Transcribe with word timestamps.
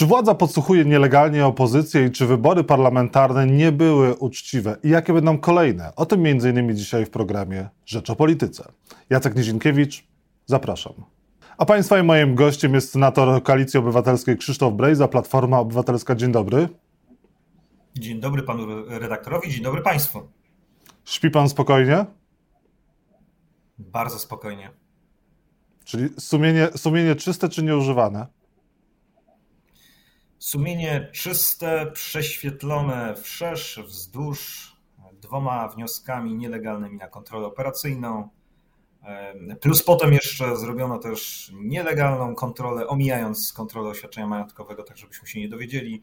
Czy 0.00 0.06
władza 0.06 0.34
podsłuchuje 0.34 0.84
nielegalnie 0.84 1.46
opozycję 1.46 2.06
i 2.06 2.10
czy 2.10 2.26
wybory 2.26 2.64
parlamentarne 2.64 3.46
nie 3.46 3.72
były 3.72 4.14
uczciwe? 4.14 4.76
I 4.84 4.88
jakie 4.88 5.12
będą 5.12 5.38
kolejne? 5.38 5.92
O 5.96 6.06
tym 6.06 6.26
m.in. 6.26 6.76
dzisiaj 6.76 7.06
w 7.06 7.10
programie 7.10 7.68
Rzecz 7.86 8.10
o 8.10 8.16
Polityce. 8.16 8.72
Jacek 9.10 9.36
Nizinkiewicz, 9.36 10.04
zapraszam. 10.46 10.92
A 11.58 11.64
Państwa 11.64 11.98
i 11.98 12.02
moim 12.02 12.34
gościem 12.34 12.74
jest 12.74 12.92
senator 12.92 13.42
Koalicji 13.42 13.78
Obywatelskiej 13.78 14.36
Krzysztof 14.36 14.74
Brejza, 14.74 15.08
Platforma 15.08 15.58
Obywatelska. 15.58 16.14
Dzień 16.14 16.32
dobry. 16.32 16.68
Dzień 17.94 18.20
dobry 18.20 18.42
panu 18.42 18.66
redaktorowi, 18.88 19.50
dzień 19.50 19.62
dobry 19.62 19.82
państwu. 19.82 20.20
Śpi 21.04 21.30
pan 21.30 21.48
spokojnie? 21.48 22.06
Bardzo 23.78 24.18
spokojnie. 24.18 24.70
Czyli 25.84 26.08
sumienie, 26.18 26.68
sumienie 26.76 27.14
czyste 27.14 27.48
czy 27.48 27.62
nieużywane? 27.62 28.39
Sumienie 30.40 31.10
czyste, 31.12 31.90
prześwietlone 31.92 33.14
wszerz, 33.14 33.80
wzdłuż, 33.86 34.72
dwoma 35.12 35.68
wnioskami 35.68 36.34
nielegalnymi 36.34 36.96
na 36.96 37.08
kontrolę 37.08 37.46
operacyjną. 37.46 38.28
Plus 39.60 39.82
potem 39.82 40.12
jeszcze 40.12 40.56
zrobiono 40.56 40.98
też 40.98 41.50
nielegalną 41.54 42.34
kontrolę, 42.34 42.86
omijając 42.86 43.52
kontrolę 43.52 43.90
oświadczenia 43.90 44.26
majątkowego, 44.26 44.82
tak 44.82 44.96
żebyśmy 44.96 45.28
się 45.28 45.40
nie 45.40 45.48
dowiedzieli. 45.48 46.02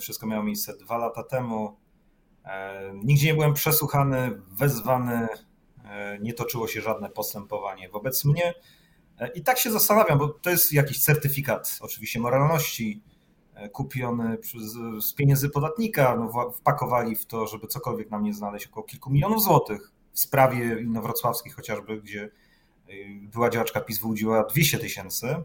Wszystko 0.00 0.26
miało 0.26 0.42
miejsce 0.42 0.76
dwa 0.76 0.98
lata 0.98 1.22
temu. 1.22 1.76
Nigdzie 2.94 3.26
nie 3.26 3.34
byłem 3.34 3.54
przesłuchany, 3.54 4.40
wezwany, 4.50 5.28
nie 6.20 6.32
toczyło 6.32 6.68
się 6.68 6.80
żadne 6.80 7.10
postępowanie 7.10 7.88
wobec 7.88 8.24
mnie. 8.24 8.54
I 9.34 9.42
tak 9.42 9.58
się 9.58 9.70
zastanawiam, 9.70 10.18
bo 10.18 10.28
to 10.28 10.50
jest 10.50 10.72
jakiś 10.72 11.02
certyfikat 11.02 11.78
oczywiście 11.80 12.20
moralności, 12.20 13.02
E, 13.54 13.68
kupiony 13.68 14.38
z 14.98 15.14
pieniędzy 15.14 15.50
podatnika, 15.50 16.16
no, 16.16 16.50
wpakowali 16.50 17.16
w 17.16 17.26
to, 17.26 17.46
żeby 17.46 17.66
cokolwiek 17.66 18.10
nam 18.10 18.22
nie 18.22 18.34
znaleźć, 18.34 18.66
około 18.66 18.86
kilku 18.86 19.10
milionów 19.10 19.42
złotych. 19.42 19.92
W 20.12 20.20
sprawie 20.20 20.80
inowrocławskiej 20.80 21.52
chociażby, 21.52 22.00
gdzie 22.00 22.22
e, 22.22 22.92
była 23.32 23.50
działaczka 23.50 23.80
PiS 23.80 23.98
wyłudziła 23.98 24.44
200 24.44 24.78
tysięcy. 24.78 25.36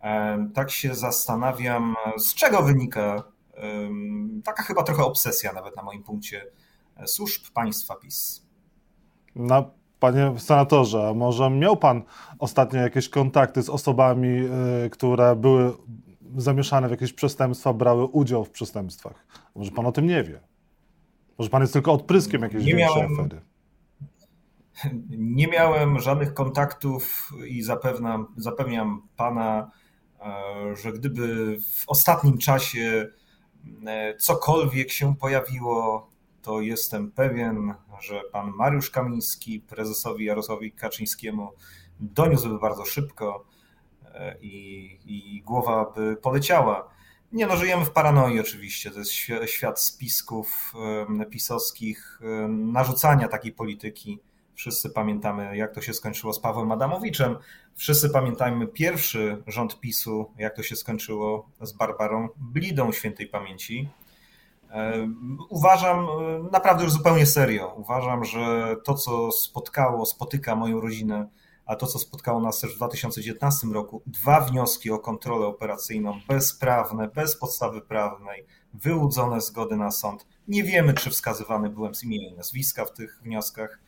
E, 0.00 0.48
tak 0.54 0.70
się 0.70 0.94
zastanawiam, 0.94 1.94
z 2.18 2.34
czego 2.34 2.62
wynika 2.62 3.22
taka 4.44 4.62
chyba 4.62 4.82
trochę 4.82 5.04
obsesja 5.04 5.52
nawet 5.52 5.76
na 5.76 5.82
moim 5.82 6.02
punkcie 6.02 6.46
służb 7.06 7.42
państwa 7.54 7.96
PiS. 7.96 8.46
No, 9.34 9.70
panie 9.98 10.34
senatorze, 10.38 11.12
może 11.16 11.50
miał 11.50 11.76
pan 11.76 12.02
ostatnio 12.38 12.80
jakieś 12.80 13.08
kontakty 13.08 13.62
z 13.62 13.68
osobami, 13.68 14.48
które 14.90 15.36
były 15.36 15.72
zamieszane 16.36 16.88
w 16.88 16.90
jakieś 16.90 17.12
przestępstwa, 17.12 17.72
brały 17.72 18.04
udział 18.04 18.44
w 18.44 18.50
przestępstwach. 18.50 19.26
Może 19.54 19.70
pan 19.70 19.86
o 19.86 19.92
tym 19.92 20.06
nie 20.06 20.24
wie. 20.24 20.40
Może 21.38 21.50
pan 21.50 21.62
jest 21.62 21.72
tylko 21.72 21.92
odpryskiem 21.92 22.42
jakiejś 22.42 22.64
nie 22.64 22.76
większej 22.76 23.02
miałem, 23.02 23.20
afery. 23.20 23.40
Nie 25.10 25.46
miałem 25.46 26.00
żadnych 26.00 26.34
kontaktów 26.34 27.30
i 27.46 27.62
zapewniam, 27.62 28.26
zapewniam 28.36 29.08
pana, 29.16 29.70
e, 30.20 30.76
że 30.76 30.92
gdyby 30.92 31.56
w 31.60 31.84
ostatnim 31.86 32.38
czasie 32.38 33.06
e, 33.86 34.16
cokolwiek 34.16 34.90
się 34.90 35.16
pojawiło, 35.16 36.10
to 36.42 36.60
jestem 36.60 37.10
pewien, 37.10 37.74
że 38.00 38.22
pan 38.32 38.52
Mariusz 38.56 38.90
Kamiński 38.90 39.60
prezesowi 39.60 40.24
Jarosławowi 40.24 40.72
Kaczyńskiemu 40.72 41.48
doniósłby 42.00 42.58
bardzo 42.58 42.84
szybko, 42.84 43.44
i, 44.40 44.98
i 45.04 45.42
głowa 45.42 45.92
by 45.96 46.16
poleciała. 46.16 46.88
Nie 47.32 47.46
no, 47.46 47.56
żyjemy 47.56 47.84
w 47.84 47.90
paranoi 47.90 48.40
oczywiście. 48.40 48.90
To 48.90 48.98
jest 48.98 49.12
świat 49.46 49.80
spisków 49.80 50.74
pisowskich, 51.30 52.20
narzucania 52.48 53.28
takiej 53.28 53.52
polityki. 53.52 54.18
Wszyscy 54.54 54.90
pamiętamy, 54.90 55.56
jak 55.56 55.74
to 55.74 55.80
się 55.80 55.94
skończyło 55.94 56.32
z 56.32 56.40
Pawłem 56.40 56.72
Adamowiczem. 56.72 57.36
Wszyscy 57.74 58.10
pamiętajmy 58.10 58.66
pierwszy 58.66 59.42
rząd 59.46 59.80
PiSu, 59.80 60.30
jak 60.38 60.56
to 60.56 60.62
się 60.62 60.76
skończyło 60.76 61.48
z 61.60 61.72
Barbarą 61.72 62.28
Blidą 62.36 62.92
świętej 62.92 63.26
pamięci. 63.26 63.88
Uważam, 65.48 66.06
naprawdę 66.52 66.84
już 66.84 66.92
zupełnie 66.92 67.26
serio, 67.26 67.74
uważam, 67.76 68.24
że 68.24 68.76
to, 68.84 68.94
co 68.94 69.32
spotkało, 69.32 70.06
spotyka 70.06 70.56
moją 70.56 70.80
rodzinę 70.80 71.28
a 71.70 71.76
to, 71.76 71.86
co 71.86 71.98
spotkało 71.98 72.40
nas 72.40 72.60
też 72.60 72.72
w 72.72 72.76
2019 72.76 73.66
roku, 73.66 74.02
dwa 74.06 74.40
wnioski 74.40 74.90
o 74.90 74.98
kontrolę 74.98 75.46
operacyjną 75.46 76.20
bezprawne, 76.28 77.08
bez 77.08 77.36
podstawy 77.36 77.80
prawnej, 77.80 78.46
wyłudzone 78.74 79.40
zgody 79.40 79.76
na 79.76 79.90
sąd. 79.90 80.26
Nie 80.48 80.64
wiemy, 80.64 80.94
czy 80.94 81.10
wskazywany 81.10 81.70
byłem 81.70 81.94
z 81.94 82.04
imienia 82.04 82.28
i 82.28 82.34
nazwiska 82.34 82.84
w 82.84 82.92
tych 82.92 83.20
wnioskach. 83.22 83.80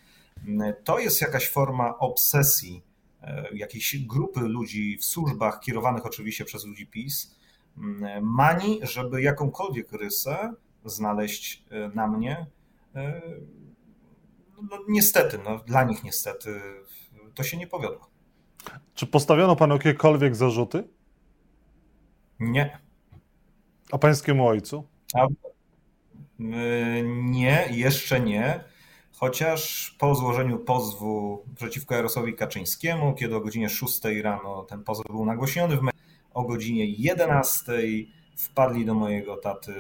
To 0.84 0.98
jest 0.98 1.20
jakaś 1.20 1.48
forma 1.48 1.98
obsesji 1.98 2.82
e, 3.22 3.48
jakiejś 3.54 4.06
grupy 4.06 4.40
ludzi 4.40 4.98
w 4.98 5.04
służbach, 5.04 5.60
kierowanych 5.60 6.06
oczywiście 6.06 6.44
przez 6.44 6.64
ludzi 6.64 6.86
PiS, 6.86 7.36
mani, 8.22 8.80
żeby 8.82 9.22
jakąkolwiek 9.22 9.92
rysę 9.92 10.52
znaleźć 10.84 11.64
e, 11.70 11.88
na 11.88 12.06
mnie. 12.06 12.46
E, 12.94 13.22
no, 14.70 14.78
niestety, 14.88 15.38
no, 15.44 15.58
dla 15.58 15.84
nich 15.84 16.04
niestety 16.04 16.60
to 17.34 17.42
się 17.42 17.56
nie 17.56 17.66
powiodło. 17.66 18.10
Czy 18.94 19.06
postawiono 19.06 19.56
panu 19.56 19.74
jakiekolwiek 19.74 20.36
zarzuty? 20.36 20.88
Nie. 22.40 22.78
A 23.92 23.98
pańskiemu 23.98 24.46
ojcu? 24.46 24.86
A, 25.14 25.26
y, 25.26 25.30
nie, 27.06 27.68
jeszcze 27.70 28.20
nie. 28.20 28.64
Chociaż 29.12 29.90
po 29.98 30.14
złożeniu 30.14 30.58
pozwu 30.58 31.44
przeciwko 31.56 31.94
Jarosławowi 31.94 32.34
Kaczyńskiemu, 32.34 33.14
kiedy 33.14 33.36
o 33.36 33.40
godzinie 33.40 33.68
6 33.68 34.00
rano 34.22 34.62
ten 34.62 34.84
pozew 34.84 35.06
był 35.06 35.24
nagłośniony 35.24 35.76
w 35.76 35.82
o 36.34 36.42
godzinie 36.42 36.86
11 36.86 37.72
wpadli 38.36 38.84
do 38.84 38.94
mojego 38.94 39.36
taty 39.36 39.74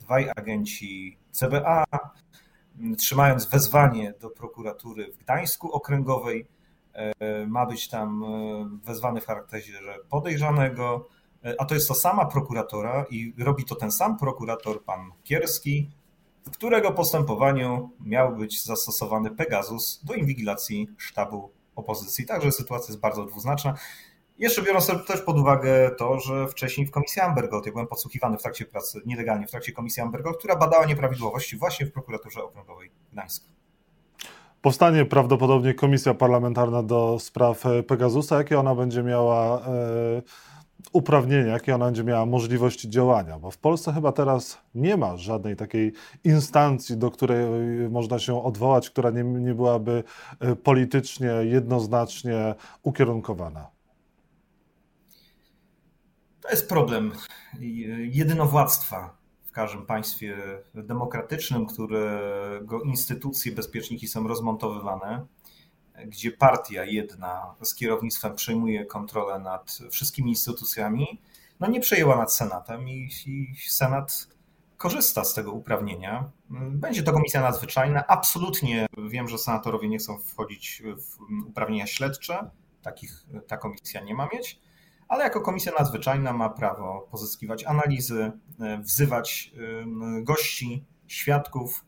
dwaj 0.00 0.30
agenci 0.36 1.18
CBA, 1.30 1.84
trzymając 2.98 3.46
wezwanie 3.46 4.14
do 4.20 4.30
prokuratury 4.30 5.12
w 5.12 5.16
Gdańsku 5.16 5.72
okręgowej 5.72 6.46
ma 7.46 7.66
być 7.66 7.88
tam 7.88 8.24
e, 8.24 8.78
wezwany 8.84 9.20
w 9.20 9.26
charakterze 9.26 9.96
podejrzanego, 10.08 11.08
e, 11.44 11.54
a 11.58 11.64
to 11.64 11.74
jest 11.74 11.88
to 11.88 11.94
sama 11.94 12.24
prokuratora 12.24 13.06
i 13.10 13.34
robi 13.38 13.64
to 13.64 13.74
ten 13.74 13.92
sam 13.92 14.18
prokurator, 14.18 14.84
pan 14.84 15.10
Kierski, 15.24 15.90
w 16.46 16.50
którego 16.50 16.92
postępowaniu 16.92 17.90
miał 18.00 18.36
być 18.36 18.64
zastosowany 18.64 19.30
Pegasus 19.30 20.00
do 20.04 20.14
inwigilacji 20.14 20.88
sztabu 20.98 21.52
opozycji. 21.76 22.26
Także 22.26 22.52
sytuacja 22.52 22.92
jest 22.92 23.00
bardzo 23.00 23.24
dwuznaczna. 23.24 23.74
Jeszcze 24.38 24.62
biorąc 24.62 24.86
też 25.06 25.20
pod 25.20 25.38
uwagę 25.38 25.90
to, 25.98 26.20
że 26.20 26.48
wcześniej 26.48 26.86
w 26.86 26.90
komisji 26.90 27.22
Ambergold, 27.22 27.66
ja 27.66 27.72
byłem 27.72 27.86
podsłuchiwany 27.86 28.38
w 28.38 28.42
trakcie 28.42 28.64
pracy, 28.64 29.00
nielegalnie 29.06 29.46
w 29.46 29.50
trakcie 29.50 29.72
komisji 29.72 30.02
Ambergold, 30.02 30.38
która 30.38 30.56
badała 30.56 30.86
nieprawidłowości 30.86 31.56
właśnie 31.56 31.86
w 31.86 31.92
prokuraturze 31.92 32.44
okręgowej 32.44 32.90
Gdańsk. 33.12 33.59
Powstanie 34.62 35.04
prawdopodobnie 35.04 35.74
komisja 35.74 36.14
parlamentarna 36.14 36.82
do 36.82 37.18
spraw 37.20 37.66
e, 37.66 37.82
Pegasusa. 37.82 38.36
Jakie 38.36 38.60
ona 38.60 38.74
będzie 38.74 39.02
miała 39.02 39.60
e, 39.60 40.22
uprawnienia, 40.92 41.52
jakie 41.52 41.74
ona 41.74 41.84
będzie 41.84 42.04
miała 42.04 42.26
możliwości 42.26 42.90
działania? 42.90 43.38
Bo 43.38 43.50
w 43.50 43.58
Polsce 43.58 43.92
chyba 43.92 44.12
teraz 44.12 44.58
nie 44.74 44.96
ma 44.96 45.16
żadnej 45.16 45.56
takiej 45.56 45.92
instancji, 46.24 46.96
do 46.96 47.10
której 47.10 47.46
można 47.90 48.18
się 48.18 48.44
odwołać, 48.44 48.90
która 48.90 49.10
nie, 49.10 49.24
nie 49.24 49.54
byłaby 49.54 50.04
e, 50.40 50.56
politycznie 50.56 51.28
jednoznacznie 51.42 52.54
ukierunkowana. 52.82 53.70
To 56.40 56.50
jest 56.50 56.68
problem 56.68 57.12
jedynowładztwa 57.98 59.19
w 59.50 59.52
każdym 59.52 59.86
państwie 59.86 60.36
demokratycznym, 60.74 61.66
którego 61.66 62.80
instytucje, 62.84 63.52
bezpieczniki 63.52 64.08
są 64.08 64.28
rozmontowywane, 64.28 65.26
gdzie 66.06 66.30
partia 66.30 66.84
jedna 66.84 67.54
z 67.62 67.74
kierownictwem 67.74 68.34
przejmuje 68.34 68.84
kontrolę 68.84 69.38
nad 69.38 69.78
wszystkimi 69.90 70.30
instytucjami, 70.30 71.20
no 71.60 71.66
nie 71.66 71.80
przejęła 71.80 72.16
nad 72.16 72.34
Senatem 72.34 72.88
i, 72.88 73.10
i 73.26 73.54
Senat 73.68 74.28
korzysta 74.76 75.24
z 75.24 75.34
tego 75.34 75.52
uprawnienia. 75.52 76.30
Będzie 76.50 77.02
to 77.02 77.12
komisja 77.12 77.40
nadzwyczajna. 77.40 78.06
Absolutnie 78.06 78.86
wiem, 79.08 79.28
że 79.28 79.38
senatorowie 79.38 79.88
nie 79.88 79.98
chcą 79.98 80.18
wchodzić 80.18 80.82
w 80.98 81.48
uprawnienia 81.48 81.86
śledcze. 81.86 82.50
Takich 82.82 83.26
ta 83.46 83.56
komisja 83.56 84.00
nie 84.00 84.14
ma 84.14 84.28
mieć 84.32 84.60
ale 85.10 85.24
jako 85.24 85.40
komisja 85.40 85.72
nadzwyczajna 85.78 86.32
ma 86.32 86.48
prawo 86.48 87.08
pozyskiwać 87.10 87.64
analizy, 87.64 88.32
e, 88.60 88.78
wzywać 88.78 89.52
gości, 90.22 90.84
świadków, 91.06 91.84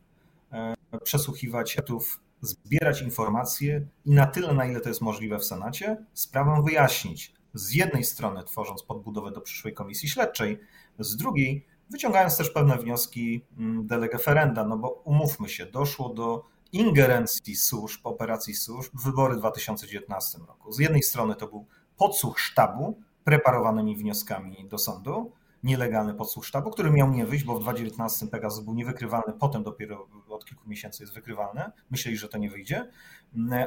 e, 0.53 0.75
przesłuchiwać 1.05 1.79
etów, 1.79 2.21
zbierać 2.41 3.03
informacje 3.03 3.87
i 4.05 4.11
na 4.11 4.27
tyle, 4.27 4.55
na 4.55 4.67
ile 4.67 4.81
to 4.81 4.89
jest 4.89 5.01
możliwe 5.01 5.39
w 5.39 5.45
Senacie, 5.45 6.05
sprawę 6.13 6.63
wyjaśnić. 6.65 7.35
z 7.55 7.75
jednej 7.75 8.05
strony 8.05 8.45
tworząc 8.45 8.83
podbudowę 8.83 9.31
do 9.31 9.41
przyszłej 9.41 9.75
komisji 9.75 10.09
śledczej, 10.09 10.61
z 10.99 11.17
drugiej 11.17 11.67
wyciągając 11.91 12.37
też 12.37 12.51
pewne 12.51 12.79
wnioski 12.79 13.45
mm, 13.59 13.87
de 13.87 13.99
lege 13.99 14.19
ferenda, 14.19 14.65
no 14.65 14.79
bo 14.79 14.89
umówmy 14.89 15.49
się, 15.49 15.67
doszło 15.67 16.09
do 16.09 16.45
ingerencji 16.73 17.57
służb, 17.57 18.01
operacji 18.05 18.55
służb 18.55 18.93
w 18.95 19.05
wybory 19.05 19.35
w 19.35 19.39
2019 19.39 20.39
roku. 20.39 20.73
Z 20.73 20.79
jednej 20.79 21.03
strony 21.03 21.35
to 21.35 21.47
był 21.47 21.67
podsłuch 21.97 22.41
sztabu 22.41 23.01
preparowanymi 23.25 23.97
wnioskami 23.97 24.69
do 24.69 24.79
sądu, 24.79 25.33
nielegalny 25.63 26.15
podsłuch 26.15 26.47
sztabu, 26.47 26.71
który 26.71 26.91
miał 26.91 27.11
nie 27.11 27.27
wyjść, 27.27 27.45
bo 27.45 27.55
w 27.55 27.61
2019 27.61 28.27
Pegasus 28.27 28.65
był 28.65 28.75
niewykrywalny, 28.75 29.33
potem 29.41 29.63
dopiero 29.63 30.09
od 30.29 30.45
kilku 30.45 30.69
miesięcy 30.69 31.03
jest 31.03 31.15
wykrywalny. 31.15 31.63
Myśleli, 31.91 32.17
że 32.17 32.29
to 32.29 32.39
nie 32.39 32.51
wyjdzie, 32.51 32.91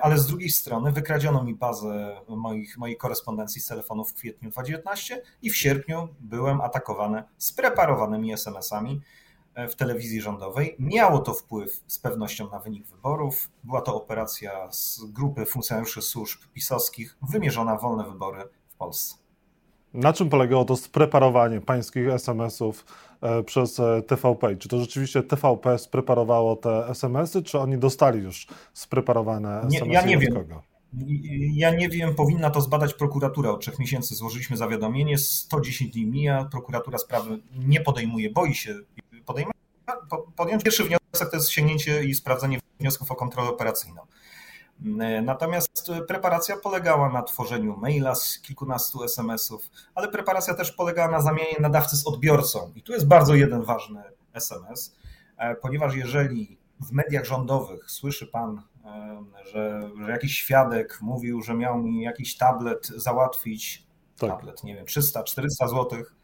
ale 0.01 0.17
z 0.17 0.27
drugiej 0.27 0.49
strony 0.49 0.91
wykradziono 0.91 1.43
mi 1.43 1.55
bazę 1.55 2.21
moich, 2.27 2.77
mojej 2.77 2.97
korespondencji 2.97 3.61
z 3.61 3.67
telefonów 3.67 4.11
w 4.11 4.13
kwietniu 4.13 4.49
2019 4.49 5.21
i 5.41 5.49
w 5.49 5.57
sierpniu 5.57 6.07
byłem 6.19 6.61
atakowany 6.61 7.23
spreparowanymi 7.37 8.33
SMS-ami 8.33 9.01
e, 9.53 9.67
w 9.67 9.75
telewizji 9.75 10.21
rządowej. 10.21 10.75
Miało 10.79 11.19
to 11.19 11.33
wpływ 11.33 11.83
z 11.87 11.99
pewnością 11.99 12.49
na 12.49 12.59
wynik 12.59 12.87
wyborów. 12.87 13.49
Była 13.63 13.81
to 13.81 13.95
operacja 13.95 14.71
z 14.71 15.01
grupy 15.05 15.45
funkcjonariuszy 15.45 16.01
służb 16.01 16.39
pisowskich 16.53 17.17
wymierzona 17.21 17.77
w 17.77 17.81
wolne 17.81 18.03
wybory 18.03 18.43
w 18.67 18.75
Polsce. 18.75 19.24
Na 19.95 20.13
czym 20.13 20.29
polegało 20.29 20.65
to 20.65 20.75
spreparowanie 20.75 21.61
pańskich 21.61 22.07
SMS-ów 22.07 22.85
e, 23.21 23.43
przez 23.43 23.79
e, 23.79 24.01
TVP? 24.01 24.55
Czy 24.55 24.69
to 24.69 24.79
rzeczywiście 24.79 25.23
TVP 25.23 25.77
spreparowało 25.77 26.55
te 26.55 26.87
SMS-y, 26.87 27.43
czy 27.43 27.59
oni 27.59 27.77
dostali 27.77 28.19
już 28.19 28.47
spreparowane 28.73 29.57
SMS-y? 29.57 29.87
Nie, 29.87 29.93
ja 29.93 30.01
nie 30.01 30.17
wiem. 30.17 30.33
Kogo? 30.33 30.63
Ja 31.53 31.75
nie 31.75 31.89
wiem, 31.89 32.15
powinna 32.15 32.49
to 32.49 32.61
zbadać 32.61 32.93
prokuratura. 32.93 33.49
Od 33.49 33.61
trzech 33.61 33.79
miesięcy 33.79 34.15
złożyliśmy 34.15 34.57
zawiadomienie, 34.57 35.17
110 35.17 35.91
dni 35.91 36.05
mija, 36.05 36.45
prokuratura 36.51 36.97
sprawy 36.97 37.39
nie 37.57 37.81
podejmuje, 37.81 38.29
boi 38.29 38.53
się 38.53 38.75
podjąć. 39.25 40.63
Pierwszy 40.63 40.83
wniosek 40.83 41.29
to 41.31 41.37
jest 41.37 41.49
sięgnięcie 41.49 42.03
i 42.03 42.15
sprawdzenie 42.15 42.59
wniosków 42.79 43.11
o 43.11 43.15
kontrolę 43.15 43.49
operacyjną. 43.49 44.01
E, 44.83 45.21
natomiast 45.21 45.91
preparacja 46.07 46.57
polegała 46.57 47.09
na 47.09 47.23
tworzeniu 47.23 47.77
maila 47.77 48.15
z 48.15 48.39
kilkunastu 48.39 49.03
SMS-ów, 49.03 49.69
ale 49.95 50.07
preparacja 50.07 50.53
też 50.53 50.71
polegała 50.71 51.11
na 51.11 51.21
zamianie 51.21 51.55
nadawcy 51.59 51.97
z 51.97 52.07
odbiorcą. 52.07 52.71
I 52.75 52.81
tu 52.81 52.93
jest 52.93 53.07
bardzo 53.07 53.35
jeden 53.35 53.61
ważny 53.61 54.03
SMS, 54.33 54.95
e, 55.37 55.55
ponieważ 55.55 55.95
jeżeli 55.95 56.57
w 56.79 56.91
mediach 56.91 57.25
rządowych 57.25 57.91
słyszy 57.91 58.27
pan, 58.27 58.61
e, 58.85 59.23
że, 59.45 59.89
że 60.05 60.11
jakiś 60.11 60.35
świadek 60.35 60.99
mówił, 61.01 61.41
że 61.41 61.53
miał 61.53 61.77
mi 61.77 62.01
jakiś 62.01 62.37
tablet 62.37 62.87
załatwić, 62.87 63.87
tak. 64.17 64.29
tablet, 64.29 64.63
nie 64.63 64.75
wiem, 64.75 64.85
300-400 64.85 65.67
złotych, 65.67 66.15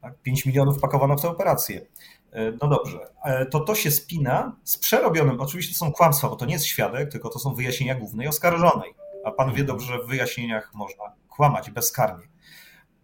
tak, 0.00 0.18
5 0.22 0.46
milionów 0.46 0.80
pakowano 0.80 1.16
w 1.16 1.22
tę 1.22 1.28
operację. 1.28 1.86
E, 2.32 2.52
no 2.62 2.68
dobrze, 2.68 2.98
e, 3.24 3.46
to 3.46 3.60
to 3.60 3.74
się 3.74 3.90
spina 3.90 4.56
z 4.64 4.78
przerobionym, 4.78 5.40
oczywiście 5.40 5.74
to 5.74 5.78
są 5.78 5.92
kłamstwa, 5.92 6.28
bo 6.28 6.36
to 6.36 6.46
nie 6.46 6.52
jest 6.52 6.66
świadek, 6.66 7.12
tylko 7.12 7.28
to 7.28 7.38
są 7.38 7.54
wyjaśnienia 7.54 7.94
głównej 7.94 8.28
oskarżonej. 8.28 8.94
A 9.24 9.30
pan 9.30 9.52
wie 9.52 9.64
dobrze, 9.64 9.86
że 9.86 10.02
w 10.02 10.06
wyjaśnieniach 10.06 10.74
można 10.74 11.04
kłamać 11.28 11.70
bezkarnie, 11.70 12.28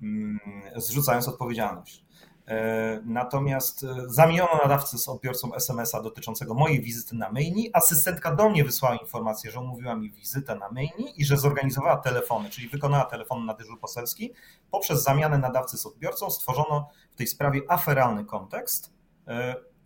mm, 0.03 0.41
zrzucając 0.77 1.29
odpowiedzialność. 1.29 2.05
E, 2.49 3.01
natomiast 3.05 3.87
zamieniono 4.07 4.61
nadawcę 4.63 4.99
z 4.99 5.09
odbiorcą 5.09 5.55
SMS-a 5.55 6.03
dotyczącego 6.03 6.55
mojej 6.55 6.81
wizyty 6.81 7.17
na 7.17 7.33
maili. 7.33 7.71
Asystentka 7.73 8.35
do 8.35 8.51
mnie 8.51 8.65
wysłała 8.65 8.97
informację, 8.97 9.51
że 9.51 9.61
umówiła 9.61 9.97
mi 9.97 10.11
wizytę 10.11 10.55
na 10.55 10.71
maili 10.71 11.21
i 11.21 11.25
że 11.25 11.37
zorganizowała 11.37 11.97
telefony, 11.97 12.51
czyli 12.51 12.69
wykonała 12.69 13.05
telefon 13.05 13.47
na 13.47 13.55
dyżur 13.55 13.81
poselski. 13.81 14.33
Poprzez 14.71 15.03
zamianę 15.03 15.39
nadawcy 15.39 15.79
z 15.79 15.87
odbiorcą 15.87 16.31
stworzono 16.31 16.89
w 17.11 17.17
tej 17.17 17.27
sprawie 17.27 17.61
aferalny 17.69 18.25
kontekst, 18.25 18.98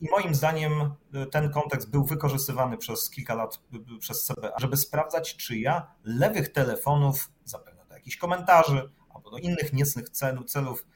i 0.02 0.10
moim 0.10 0.34
zdaniem 0.34 0.72
e, 1.14 1.26
ten 1.26 1.50
kontekst 1.50 1.90
był 1.90 2.04
wykorzystywany 2.04 2.78
przez 2.78 3.10
kilka 3.10 3.34
lat 3.34 3.60
e, 3.74 3.98
przez 3.98 4.24
CBA, 4.24 4.52
żeby 4.58 4.76
sprawdzać, 4.76 5.36
czy 5.36 5.58
ja 5.58 5.94
lewych 6.04 6.52
telefonów, 6.52 7.30
zapewne 7.44 7.86
do 7.86 7.94
jakichś 7.94 8.16
komentarzy 8.16 8.90
albo 9.14 9.30
do 9.30 9.38
innych 9.38 9.72
niecnych 9.72 10.08
celów, 10.08 10.46
celów, 10.46 10.86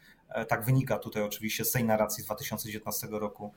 tak 0.48 0.64
wynika 0.64 0.98
tutaj 0.98 1.22
oczywiście 1.22 1.64
z 1.64 1.72
tej 1.72 1.84
narracji 1.84 2.22
z 2.22 2.26
2019 2.26 3.08
roku, 3.10 3.52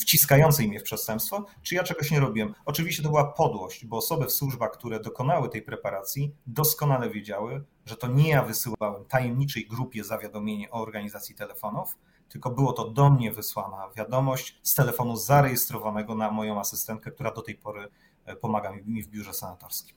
wciskającej 0.00 0.68
mnie 0.68 0.80
w 0.80 0.82
przestępstwo, 0.82 1.46
czy 1.62 1.74
ja 1.74 1.82
czegoś 1.82 2.10
nie 2.10 2.20
robiłem. 2.20 2.54
Oczywiście 2.64 3.02
to 3.02 3.08
była 3.08 3.32
podłość, 3.32 3.84
bo 3.84 3.96
osoby 3.96 4.26
w 4.26 4.32
służbach, 4.32 4.70
które 4.70 5.00
dokonały 5.00 5.48
tej 5.48 5.62
preparacji, 5.62 6.34
doskonale 6.46 7.10
wiedziały, 7.10 7.64
że 7.84 7.96
to 7.96 8.06
nie 8.06 8.28
ja 8.28 8.42
wysyłałem 8.42 9.04
tajemniczej 9.04 9.66
grupie 9.66 10.04
zawiadomienie 10.04 10.70
o 10.70 10.82
organizacji 10.82 11.34
telefonów, 11.34 11.96
tylko 12.28 12.50
było 12.50 12.72
to 12.72 12.88
do 12.88 13.10
mnie 13.10 13.32
wysłana 13.32 13.88
wiadomość 13.96 14.60
z 14.62 14.74
telefonu 14.74 15.16
zarejestrowanego 15.16 16.14
na 16.14 16.30
moją 16.30 16.60
asystentkę, 16.60 17.10
która 17.10 17.30
do 17.30 17.42
tej 17.42 17.54
pory 17.54 17.88
e, 18.24 18.36
pomaga 18.36 18.72
mi 18.86 19.02
w 19.02 19.08
biurze 19.08 19.34
senatorskim. 19.34 19.96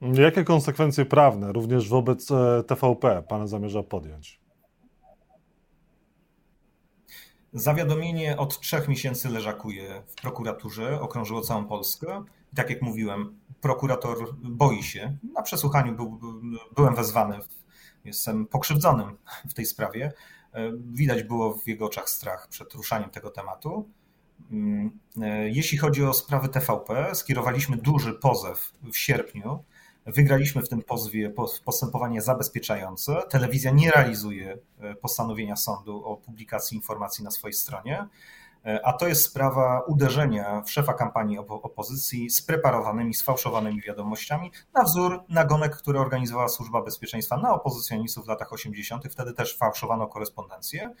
Jakie 0.00 0.44
konsekwencje 0.44 1.04
prawne 1.04 1.52
również 1.52 1.88
wobec 1.88 2.30
e, 2.30 2.64
TVP 2.66 3.22
Pan 3.28 3.48
zamierza 3.48 3.82
podjąć? 3.82 4.40
Zawiadomienie 7.52 8.38
od 8.38 8.60
trzech 8.60 8.88
miesięcy 8.88 9.28
leżakuje 9.28 10.02
w 10.06 10.14
prokuraturze, 10.14 11.00
okrążyło 11.00 11.40
całą 11.40 11.64
Polskę. 11.64 12.24
I 12.52 12.56
tak 12.56 12.70
jak 12.70 12.82
mówiłem, 12.82 13.38
prokurator 13.60 14.16
boi 14.42 14.82
się. 14.82 15.16
Na 15.34 15.42
przesłuchaniu 15.42 15.96
był, 15.96 16.20
byłem 16.76 16.94
wezwany, 16.94 17.38
jestem 18.04 18.46
pokrzywdzonym 18.46 19.16
w 19.50 19.54
tej 19.54 19.66
sprawie. 19.66 20.12
E, 20.52 20.72
widać 20.76 21.22
było 21.22 21.54
w 21.54 21.68
jego 21.68 21.86
oczach 21.86 22.10
strach 22.10 22.48
przed 22.48 22.74
ruszaniem 22.74 23.10
tego 23.10 23.30
tematu. 23.30 23.88
Mm, 24.50 24.98
e, 25.22 25.48
jeśli 25.48 25.78
chodzi 25.78 26.04
o 26.04 26.12
sprawy 26.12 26.48
TVP, 26.48 27.14
skierowaliśmy 27.14 27.76
duży 27.76 28.12
pozew 28.12 28.72
w 28.92 28.96
sierpniu. 28.96 29.64
Wygraliśmy 30.06 30.62
w 30.62 30.68
tym 30.68 30.82
pozwie 30.82 31.32
postępowanie 31.64 32.22
zabezpieczające. 32.22 33.22
Telewizja 33.30 33.70
nie 33.70 33.90
realizuje 33.90 34.58
e, 34.78 34.94
postanowienia 34.94 35.56
sądu 35.56 36.04
o 36.04 36.16
publikacji 36.16 36.76
informacji 36.76 37.24
na 37.24 37.30
swojej 37.30 37.54
stronie. 37.54 38.06
E, 38.64 38.86
a 38.86 38.92
to 38.92 39.08
jest 39.08 39.24
sprawa 39.24 39.80
uderzenia 39.80 40.62
w 40.62 40.70
szefa 40.70 40.94
kampanii 40.94 41.38
opozycji 41.38 42.30
z 42.30 42.42
preparowanymi, 42.42 43.14
sfałszowanymi 43.14 43.80
wiadomościami 43.80 44.52
na 44.74 44.84
wzór 44.84 45.24
nagonek, 45.28 45.76
które 45.76 46.00
organizowała 46.00 46.48
Służba 46.48 46.82
Bezpieczeństwa 46.82 47.36
na 47.36 47.54
opozycjonistów 47.54 48.24
w 48.24 48.28
latach 48.28 48.52
80. 48.52 49.04
Wtedy 49.10 49.32
też 49.32 49.56
fałszowano 49.56 50.06
korespondencję. 50.06 50.94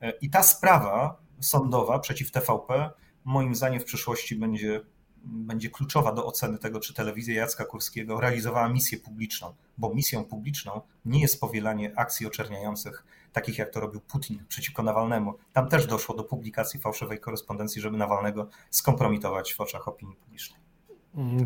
E, 0.00 0.10
I 0.10 0.30
ta 0.30 0.42
sprawa 0.42 1.16
sądowa 1.40 1.98
przeciw 1.98 2.30
TVP 2.30 2.90
moim 3.24 3.54
zdaniem 3.54 3.80
w 3.80 3.84
przyszłości 3.84 4.36
będzie, 4.36 4.80
będzie 5.24 5.70
kluczowa 5.70 6.12
do 6.12 6.26
oceny 6.26 6.58
tego, 6.58 6.80
czy 6.80 6.94
telewizja 6.94 7.34
Jacka 7.34 7.64
Kurskiego 7.64 8.20
realizowała 8.20 8.68
misję 8.68 8.98
publiczną, 8.98 9.54
bo 9.78 9.94
misją 9.94 10.24
publiczną 10.24 10.80
nie 11.04 11.20
jest 11.20 11.40
powielanie 11.40 11.92
akcji 11.96 12.26
oczerniających 12.26 13.04
takich 13.36 13.58
jak 13.58 13.70
to 13.70 13.80
robił 13.80 14.00
Putin 14.00 14.44
przeciwko 14.48 14.82
Nawalnemu. 14.82 15.34
Tam 15.52 15.68
też 15.68 15.86
doszło 15.86 16.14
do 16.14 16.24
publikacji 16.24 16.80
fałszywej 16.80 17.20
korespondencji, 17.20 17.82
żeby 17.82 17.96
Nawalnego 17.96 18.48
skompromitować 18.70 19.54
w 19.54 19.60
oczach 19.60 19.88
opinii 19.88 20.16
publicznej. 20.16 20.65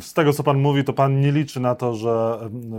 Z 0.00 0.12
tego, 0.14 0.32
co 0.32 0.42
Pan 0.42 0.60
mówi, 0.60 0.84
to 0.84 0.92
Pan 0.92 1.20
nie 1.20 1.32
liczy 1.32 1.60
na 1.60 1.74
to, 1.74 1.94
że 1.94 2.38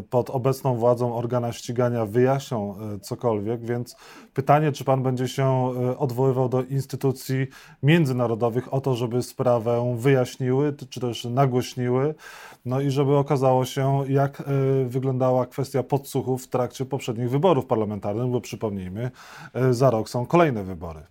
pod 0.10 0.30
obecną 0.30 0.76
władzą 0.76 1.16
organa 1.16 1.54
ścigania 1.54 2.06
wyjaśnią 2.06 2.76
e, 2.78 3.00
cokolwiek, 3.00 3.66
więc 3.66 3.96
pytanie, 4.34 4.72
czy 4.72 4.84
Pan 4.84 5.04
będzie 5.04 5.28
się 5.28 5.44
e, 5.46 5.98
odwoływał 5.98 6.50
do 6.50 6.64
instytucji 6.64 7.48
międzynarodowych 7.84 8.74
o 8.74 8.82
to, 8.82 8.96
żeby 8.96 9.24
sprawę 9.24 9.96
wyjaśniły, 9.98 10.74
czy 10.90 11.00
też 11.00 11.26
nagłośniły, 11.26 12.16
no 12.66 12.82
i 12.82 12.92
żeby 12.92 13.16
okazało 13.16 13.66
się, 13.66 14.04
jak 14.08 14.42
e, 14.42 14.44
wyglądała 14.86 15.46
kwestia 15.46 15.84
podsłuchów 15.84 16.44
w 16.44 16.48
trakcie 16.48 16.86
poprzednich 16.86 17.30
wyborów 17.30 17.66
parlamentarnych, 17.66 18.28
bo 18.28 18.42
przypomnijmy, 18.42 19.12
za 19.72 19.90
rok 19.90 20.10
są 20.10 20.26
kolejne 20.26 20.64
wybory. 20.64 21.02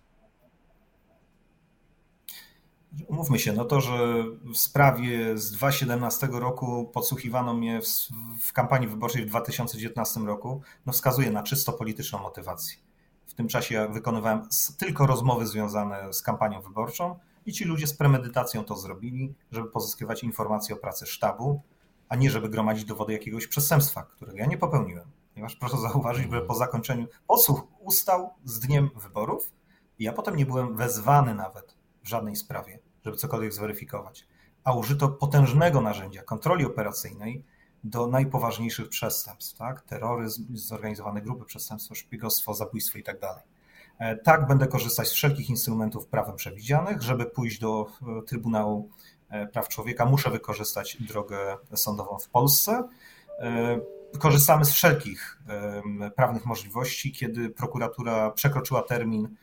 Umówmy 3.07 3.39
się, 3.39 3.53
no 3.53 3.65
to, 3.65 3.81
że 3.81 4.23
w 4.53 4.57
sprawie 4.57 5.37
z 5.37 5.51
2017 5.51 6.27
roku 6.31 6.91
podsłuchiwano 6.93 7.53
mnie 7.53 7.81
w, 7.81 7.85
w, 8.41 8.53
kampanii 8.53 8.87
wyborczej 8.87 9.25
w 9.25 9.25
2019 9.25 10.19
roku, 10.19 10.61
no 10.85 10.93
wskazuje 10.93 11.31
na 11.31 11.43
czysto 11.43 11.73
polityczną 11.73 12.19
motywację. 12.19 12.77
W 13.25 13.33
tym 13.33 13.47
czasie 13.47 13.75
ja 13.75 13.87
wykonywałem 13.87 14.47
tylko 14.77 15.07
rozmowy 15.07 15.47
związane 15.47 16.13
z 16.13 16.21
kampanią 16.21 16.61
wyborczą 16.61 17.19
i 17.45 17.53
ci 17.53 17.65
ludzie 17.65 17.87
z 17.87 17.93
premedytacją 17.93 18.63
to 18.63 18.75
zrobili, 18.75 19.33
żeby 19.51 19.69
pozyskiwać 19.69 20.23
informacje 20.23 20.75
o 20.75 20.77
pracy 20.77 21.05
sztabu, 21.05 21.61
a 22.09 22.15
nie 22.15 22.29
żeby 22.29 22.49
gromadzić 22.49 22.85
dowody 22.85 23.13
jakiegoś 23.13 23.47
przestępstwa, 23.47 24.03
którego 24.03 24.37
ja 24.37 24.45
nie 24.45 24.57
popełniłem. 24.57 25.05
Ponieważ 25.33 25.55
proszę 25.55 25.77
zauważyć, 25.77 26.31
że 26.31 26.41
po 26.41 26.55
zakończeniu 26.55 27.07
podsłuch 27.27 27.63
ustał 27.79 28.29
z 28.45 28.59
dniem 28.59 28.89
wyborów 28.95 29.51
i 29.99 30.03
ja 30.03 30.13
potem 30.13 30.35
nie 30.35 30.45
byłem 30.45 30.75
wezwany 30.75 31.35
nawet 31.35 31.80
w 32.03 32.07
żadnej 32.07 32.35
sprawie, 32.35 32.79
żeby 33.05 33.17
cokolwiek 33.17 33.53
zweryfikować. 33.53 34.27
A 34.63 34.73
użyto 34.73 35.09
potężnego 35.09 35.81
narzędzia 35.81 36.23
kontroli 36.23 36.65
operacyjnej, 36.65 37.43
do 37.83 38.07
najpoważniejszych 38.07 38.89
przestępstw, 38.89 39.57
tak? 39.57 39.81
terroryzm, 39.81 40.45
zorganizowane 40.53 41.21
grupy 41.21 41.45
przestępstwa, 41.45 41.95
szpiegostwo, 41.95 42.53
zabójstwo 42.53 42.97
itd. 42.97 43.19
Tak, 43.19 43.43
tak, 44.23 44.47
będę 44.47 44.67
korzystać 44.67 45.07
z 45.07 45.13
wszelkich 45.13 45.49
instrumentów 45.49 46.07
prawem 46.07 46.35
przewidzianych. 46.35 47.01
Żeby 47.01 47.25
pójść 47.25 47.59
do 47.59 47.87
Trybunału 48.27 48.89
Praw 49.53 49.67
Człowieka, 49.67 50.05
muszę 50.05 50.29
wykorzystać 50.29 50.97
drogę 50.99 51.57
sądową 51.75 52.17
w 52.17 52.29
Polsce 52.29 52.89
korzystamy 54.19 54.65
z 54.65 54.71
wszelkich 54.71 55.41
prawnych 56.15 56.45
możliwości. 56.45 57.11
Kiedy 57.11 57.49
prokuratura 57.49 58.31
przekroczyła 58.31 58.81
termin, 58.81 59.35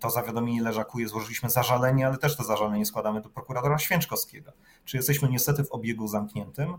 to 0.00 0.10
zawiadomienie 0.10 0.62
leżakuje, 0.62 1.08
złożyliśmy 1.08 1.50
zażalenie, 1.50 2.06
ale 2.06 2.18
też 2.18 2.36
to 2.36 2.44
zażalenie 2.44 2.86
składamy 2.86 3.20
do 3.20 3.28
prokuratora 3.28 3.78
Święczkowskiego. 3.78 4.52
Czy 4.84 4.96
jesteśmy 4.96 5.28
niestety 5.28 5.64
w 5.64 5.72
obiegu 5.72 6.08
zamkniętym 6.08 6.78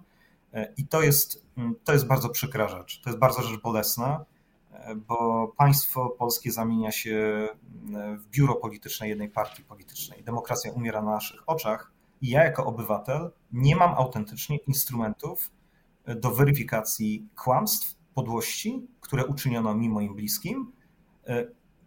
e, 0.54 0.74
i 0.78 0.88
to 0.88 1.02
jest, 1.02 1.46
to 1.84 1.94
jest 1.94 2.08
bardzo 2.08 2.30
przykra 2.30 2.68
rzecz. 2.68 3.02
To 3.02 3.10
jest 3.10 3.20
bardzo 3.20 3.42
rzecz 3.42 3.62
bolesna, 3.62 4.26
e, 4.72 4.96
bo 4.96 5.48
państwo 5.58 6.10
polskie 6.10 6.52
zamienia 6.52 6.92
się 6.92 7.48
w 8.18 8.30
biuro 8.30 8.56
polityczne 8.56 9.10
jednej 9.10 9.30
partii 9.30 9.64
politycznej. 9.64 10.24
Demokracja 10.24 10.72
umiera 10.72 11.02
na 11.02 11.12
naszych 11.12 11.50
oczach 11.50 11.92
i 12.22 12.30
ja 12.30 12.44
jako 12.44 12.66
obywatel 12.66 13.32
nie 13.52 13.76
mam 13.76 13.94
autentycznie 13.94 14.58
instrumentów, 14.58 15.52
do 16.16 16.32
weryfikacji 16.32 17.28
kłamstw, 17.36 17.96
podłości, 18.14 18.88
które 19.02 19.26
uczyniono 19.26 19.76
mi 19.76 19.90
moim 19.90 20.16
bliskim. 20.16 20.72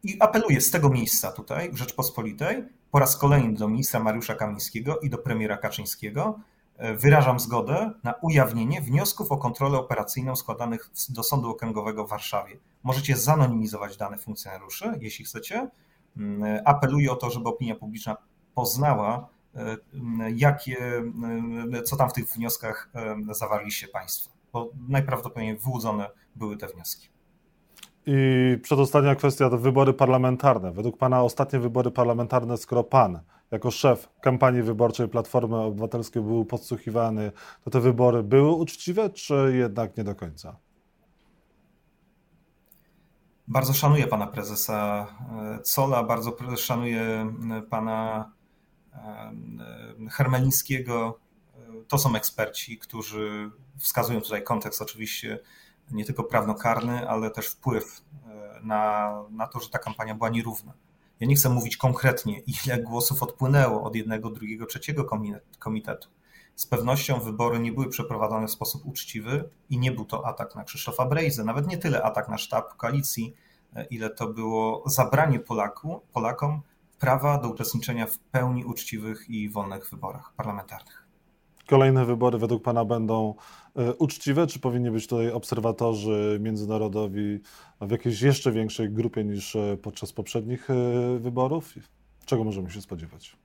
I 0.02 0.16
apeluję 0.20 0.60
z 0.60 0.70
tego 0.70 0.90
miejsca 0.90 1.32
tutaj, 1.32 1.72
w 1.72 1.76
Rzeczpospolitej, 1.76 2.64
po 2.90 2.98
raz 2.98 3.16
kolejny 3.16 3.54
do 3.54 3.68
ministra 3.68 4.00
Mariusza 4.00 4.34
Kamińskiego 4.34 4.98
i 4.98 5.10
do 5.10 5.18
premiera 5.18 5.56
Kaczyńskiego. 5.56 6.40
E, 6.76 6.94
wyrażam 6.94 7.40
zgodę 7.40 7.92
na 8.02 8.14
ujawnienie 8.22 8.80
wniosków 8.80 9.32
o 9.32 9.36
kontrolę 9.36 9.78
operacyjną 9.78 10.36
składanych 10.36 10.90
do 11.08 11.22
Sądu 11.22 11.50
Okręgowego 11.50 12.06
w 12.06 12.10
Warszawie. 12.10 12.58
Możecie 12.82 13.16
zanonimizować 13.16 13.96
dane 13.96 14.18
funkcjonariuszy, 14.18 14.92
jeśli 15.00 15.24
chcecie. 15.24 15.68
Mm, 16.16 16.44
e, 16.44 16.68
apeluję 16.68 17.12
o 17.12 17.16
to, 17.16 17.30
żeby 17.30 17.48
opinia 17.48 17.74
publiczna 17.74 18.16
poznała 18.54 19.28
E, 19.54 19.76
jakie, 20.34 21.02
e, 21.72 21.82
co 21.82 21.96
tam 21.96 22.10
w 22.10 22.12
tych 22.12 22.28
wnioskach 22.28 22.90
zawarliście 23.30 23.88
Państwo, 23.88 24.30
bo 24.52 24.70
najprawdopodobniej 24.88 25.56
wyłudzone 25.56 26.10
były 26.36 26.56
te 26.56 26.68
wnioski. 26.68 27.08
I 28.06 28.58
przedostatnia 28.62 29.14
kwestia 29.14 29.50
to 29.50 29.58
wybory 29.58 29.92
parlamentarne. 29.92 30.72
Według 30.72 30.98
Pana 30.98 31.22
ostatnie 31.22 31.58
wybory 31.58 31.90
parlamentarne, 31.90 32.56
skoro 32.56 32.84
Pan 32.84 33.20
jako 33.50 33.70
szef 33.70 34.08
kampanii 34.20 34.62
wyborczej 34.62 35.08
Platformy 35.08 35.56
Obywatelskiej 35.56 36.22
był 36.22 36.44
podsłuchiwany, 36.44 37.32
to 37.64 37.70
te 37.70 37.80
wybory 37.80 38.22
były 38.22 38.50
uczciwe, 38.50 39.10
czy 39.10 39.52
jednak 39.54 39.96
nie 39.96 40.04
do 40.04 40.14
końca? 40.14 40.56
Bardzo 43.48 43.72
szanuję 43.72 44.06
pana 44.06 44.26
prezesa 44.26 45.06
Cola, 45.62 46.02
bardzo 46.02 46.36
szanuję 46.56 47.34
pana 47.70 48.30
Hermelińskiego. 50.10 51.18
To 51.88 51.98
są 51.98 52.16
eksperci, 52.16 52.78
którzy 52.78 53.50
wskazują 53.78 54.20
tutaj 54.20 54.42
kontekst 54.42 54.82
oczywiście 54.82 55.38
nie 55.90 56.04
tylko 56.04 56.24
prawnokarny, 56.24 57.08
ale 57.08 57.30
też 57.30 57.46
wpływ 57.46 58.02
e, 58.26 58.60
na, 58.62 59.12
na 59.30 59.46
to, 59.46 59.60
że 59.60 59.68
ta 59.68 59.78
kampania 59.78 60.14
była 60.14 60.28
nierówna. 60.28 60.72
Ja 61.20 61.26
nie 61.26 61.34
chcę 61.34 61.48
mówić 61.48 61.76
konkretnie, 61.76 62.38
ile 62.38 62.82
głosów 62.82 63.22
odpłynęło 63.22 63.82
od 63.82 63.96
jednego, 63.96 64.30
drugiego, 64.30 64.66
trzeciego 64.66 65.06
komitetu. 65.58 66.08
Z 66.56 66.66
pewnością 66.66 67.20
wybory 67.20 67.60
nie 67.60 67.72
były 67.72 67.88
przeprowadzone 67.88 68.46
w 68.46 68.50
sposób 68.50 68.86
uczciwy 68.86 69.50
i 69.70 69.78
nie 69.78 69.92
był 69.92 70.04
to 70.04 70.26
atak 70.26 70.54
na 70.54 70.64
Krzysztofa 70.64 71.06
Brejzę, 71.06 71.44
nawet 71.44 71.66
nie 71.66 71.78
tyle 71.78 72.02
atak 72.02 72.28
na 72.28 72.38
sztab 72.38 72.76
koalicji, 72.76 73.34
e, 73.74 73.84
ile 73.84 74.10
to 74.10 74.26
było 74.26 74.82
zabranie 74.86 75.40
Polaku, 75.40 76.00
Polakom 76.12 76.62
prawa 76.98 77.38
do 77.38 77.48
uczestniczenia 77.48 78.06
w 78.06 78.18
pełni 78.18 78.64
uczciwych 78.64 79.30
i 79.30 79.48
wolnych 79.48 79.90
wyborach 79.90 80.32
parlamentarnych. 80.36 80.99
Kolejne 81.70 82.04
wybory 82.04 82.38
według 82.38 82.62
Pana 82.62 82.84
będą 82.84 83.34
e, 83.76 83.94
uczciwe, 83.94 84.46
czy 84.46 84.60
powinni 84.60 84.90
być 84.90 85.06
tutaj 85.06 85.32
obserwatorzy 85.32 86.38
międzynarodowi 86.40 87.40
w 87.80 87.90
jakiejś 87.90 88.22
jeszcze 88.22 88.52
większej 88.52 88.90
grupie 88.90 89.24
niż 89.24 89.56
e, 89.56 89.76
podczas 89.82 90.12
poprzednich 90.12 90.70
e, 90.70 90.74
wyborów? 91.18 91.74
Czego 92.24 92.44
możemy 92.44 92.70
się 92.70 92.82
spodziewać? 92.82 93.36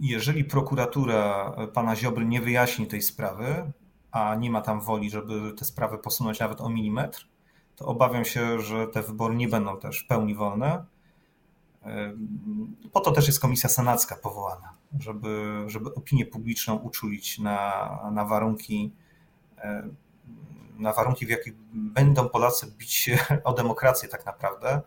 Jeżeli 0.00 0.44
prokuratura 0.44 1.52
pana 1.74 1.96
Ziobry 1.96 2.24
nie 2.24 2.40
wyjaśni 2.40 2.86
tej 2.86 3.02
sprawy, 3.02 3.72
a 4.10 4.34
nie 4.34 4.50
ma 4.50 4.60
tam 4.60 4.80
woli, 4.80 5.10
żeby 5.10 5.52
te 5.52 5.64
sprawy 5.64 5.98
posunąć 5.98 6.40
nawet 6.40 6.60
o 6.60 6.68
milimetr, 6.68 7.28
to 7.76 7.86
obawiam 7.86 8.24
się, 8.24 8.60
że 8.60 8.86
te 8.86 9.02
wybory 9.02 9.34
nie 9.34 9.48
będą 9.48 9.76
też 9.76 10.00
w 10.00 10.06
pełni 10.06 10.34
wolne 10.34 10.84
po 12.92 13.00
to 13.00 13.12
też 13.12 13.26
jest 13.26 13.40
komisja 13.40 13.68
senacka 13.68 14.16
powołana, 14.16 14.72
żeby, 15.00 15.64
żeby 15.66 15.94
opinię 15.94 16.26
publiczną 16.26 16.76
uczulić 16.76 17.38
na, 17.38 18.10
na 18.12 18.24
warunki, 18.24 18.92
na 20.78 20.92
warunki, 20.92 21.26
w 21.26 21.28
jakich 21.28 21.54
będą 21.72 22.28
Polacy 22.28 22.66
bić 22.78 22.92
się 22.92 23.18
o 23.44 23.52
demokrację 23.52 24.08
tak 24.08 24.26
naprawdę. 24.26 24.80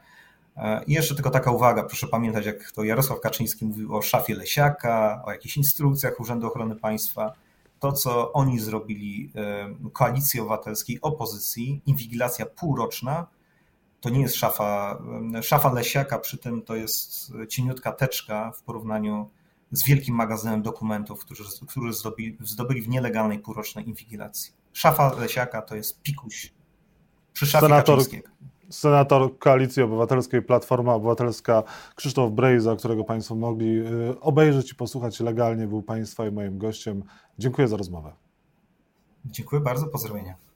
I 0.87 0.93
jeszcze 0.93 1.15
tylko 1.15 1.29
taka 1.29 1.51
uwaga, 1.51 1.83
proszę 1.83 2.07
pamiętać, 2.07 2.45
jak 2.45 2.71
to 2.71 2.83
Jarosław 2.83 3.19
Kaczyński 3.19 3.65
mówił 3.65 3.95
o 3.95 4.01
szafie 4.01 4.35
Lesiaka, 4.35 5.23
o 5.25 5.31
jakichś 5.31 5.57
instrukcjach 5.57 6.19
Urzędu 6.19 6.47
Ochrony 6.47 6.75
Państwa. 6.75 7.33
To, 7.79 7.91
co 7.91 8.33
oni 8.33 8.59
zrobili 8.59 9.31
koalicji 9.93 10.39
obywatelskiej, 10.39 11.01
opozycji, 11.01 11.81
inwigilacja 11.85 12.45
półroczna, 12.45 13.27
to 14.01 14.09
nie 14.09 14.21
jest 14.21 14.35
szafa, 14.35 14.99
szafa 15.41 15.73
Lesiaka, 15.73 16.19
przy 16.19 16.37
tym 16.37 16.61
to 16.61 16.75
jest 16.75 17.33
cieniutka 17.49 17.91
teczka 17.91 18.51
w 18.51 18.63
porównaniu 18.63 19.29
z 19.71 19.85
wielkim 19.85 20.15
magazynem 20.15 20.61
dokumentów, 20.61 21.25
którzy, 21.25 21.43
którzy 21.67 21.93
zdobyli, 21.93 22.37
zdobyli 22.41 22.81
w 22.81 22.89
nielegalnej 22.89 23.39
półrocznej 23.39 23.89
inwigilacji. 23.89 24.53
Szafa 24.73 25.13
Lesiaka 25.13 25.61
to 25.61 25.75
jest 25.75 26.01
pikuś 26.01 26.53
przy 27.33 27.45
szafie 27.45 27.65
senator, 27.65 27.99
senator 28.69 29.37
Koalicji 29.39 29.83
Obywatelskiej, 29.83 30.41
Platforma 30.41 30.93
Obywatelska 30.93 31.63
Krzysztof 31.95 32.31
Brejza, 32.31 32.75
którego 32.75 33.03
Państwo 33.03 33.35
mogli 33.35 33.79
y, 33.79 34.19
obejrzeć 34.19 34.71
i 34.71 34.75
posłuchać 34.75 35.19
legalnie, 35.19 35.67
był 35.67 35.83
Państwa 35.83 36.27
i 36.27 36.31
moim 36.31 36.57
gościem. 36.57 37.03
Dziękuję 37.39 37.67
za 37.67 37.77
rozmowę. 37.77 38.13
Dziękuję 39.25 39.61
bardzo, 39.61 39.87
pozdrowienia. 39.87 40.46